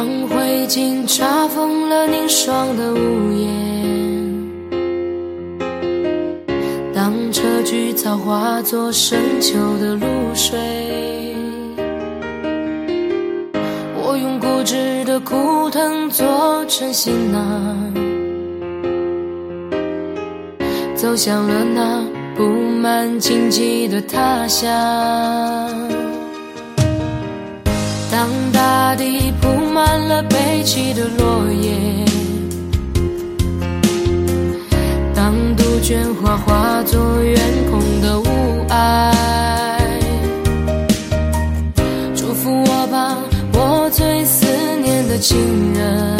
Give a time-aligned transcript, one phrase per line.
[0.00, 3.50] 当灰烬查封了凝霜的屋檐。
[6.94, 10.58] 当车菊草化作深秋的露水，
[13.94, 17.92] 我用固执的枯藤做成行囊，
[20.96, 22.02] 走向了那
[22.34, 22.48] 布
[22.80, 24.66] 满荆棘的他乡。
[28.10, 29.48] 当大地铺
[29.90, 31.74] 满了悲泣的落叶。
[35.12, 37.36] 当杜鹃花化作远
[37.68, 38.24] 空的雾
[38.68, 39.12] 霭，
[42.14, 43.18] 祝福我吧，
[43.52, 44.46] 我最思
[44.80, 45.36] 念的亲
[45.74, 46.16] 人，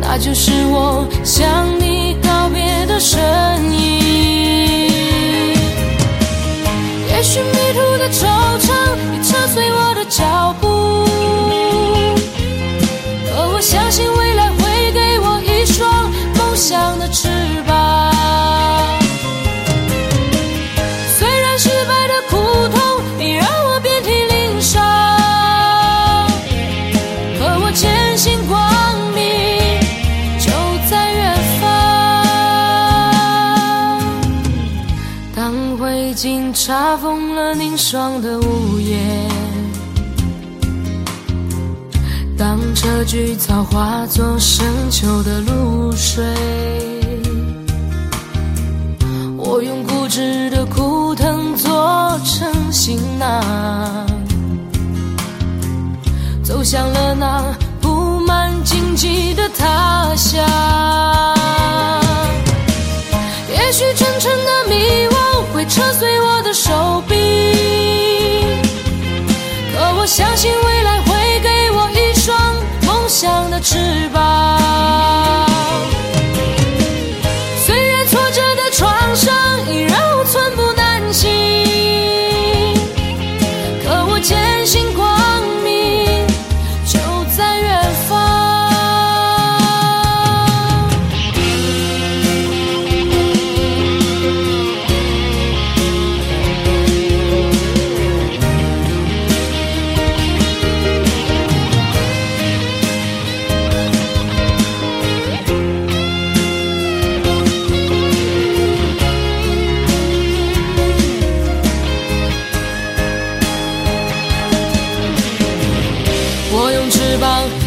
[0.00, 1.85] 那就是我想你
[7.98, 8.26] 的惆
[8.58, 8.68] 怅
[9.12, 10.66] 已扯碎我的脚步，
[13.30, 16.56] 可我相信未来会给我一双梦。
[16.56, 17.25] 想的翅膀
[36.66, 38.98] 查封了凝霜的屋檐。
[42.36, 46.24] 当车菊草化作深秋的露水，
[49.36, 54.04] 我用固执的枯藤做成行囊，
[56.42, 57.44] 走向了那
[65.56, 67.14] 会扯碎我的手臂，
[69.72, 70.52] 可我相信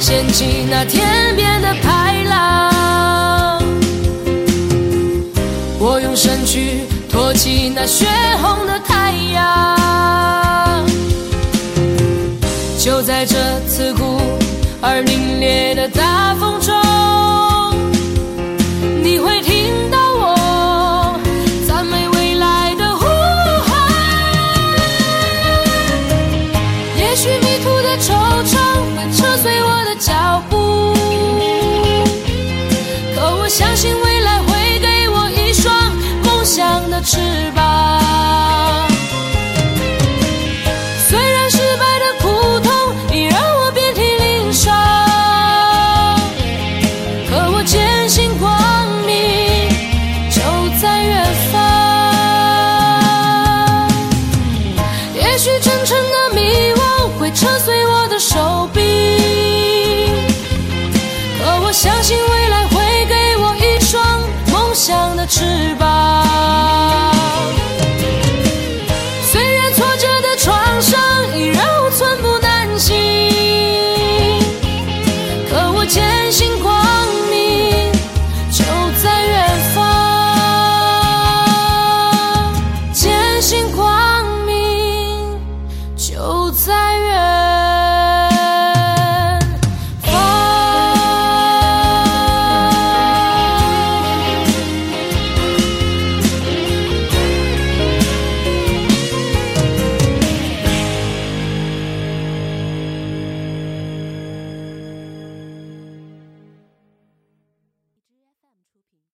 [0.00, 3.62] 掀起那天边的排浪，
[5.78, 8.06] 我用身躯托起那血
[8.40, 10.86] 红的太阳。
[12.78, 13.36] 就在这
[13.68, 14.18] 刺骨
[14.80, 16.79] 而凛冽的大风中。